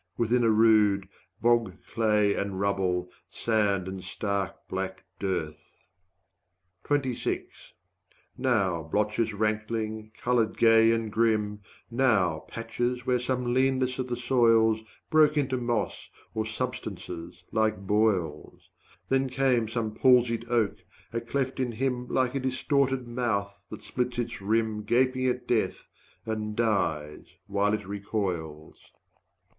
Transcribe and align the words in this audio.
within 0.17 0.43
a 0.43 0.49
rood, 0.49 1.07
Bog, 1.41 1.77
clay 1.85 2.33
and 2.33 2.59
rubble, 2.59 3.11
sand 3.29 3.87
and 3.87 4.03
stark 4.03 4.67
black 4.67 5.03
dearth. 5.19 5.77
150 6.87 7.45
Now 8.35 8.81
blotches 8.81 9.31
rankling, 9.31 10.09
colored 10.19 10.57
gay 10.57 10.91
and 10.91 11.11
grim, 11.11 11.61
Now 11.91 12.45
patches 12.47 13.05
where 13.05 13.19
some 13.19 13.53
leanness 13.53 13.99
of 13.99 14.07
the 14.07 14.15
soil's 14.15 14.79
Broke 15.11 15.37
into 15.37 15.55
moss 15.57 16.09
or 16.33 16.47
substances 16.47 17.43
like 17.51 17.77
boils; 17.77 18.71
Then 19.07 19.29
came 19.29 19.67
some 19.69 19.93
palsied 19.93 20.45
oak, 20.49 20.79
a 21.13 21.21
cleft 21.21 21.59
in 21.59 21.73
him 21.73 22.07
Like 22.07 22.33
a 22.33 22.39
distorted 22.39 23.07
mouth 23.07 23.53
that 23.69 23.83
splits 23.83 24.17
its 24.17 24.41
rim 24.41 24.77
155 24.77 24.85
Gaping 24.87 25.27
at 25.27 25.47
death, 25.47 25.85
and 26.25 26.55
dies 26.55 27.27
while 27.45 27.75
it 27.75 27.85
recoils. 27.87 28.79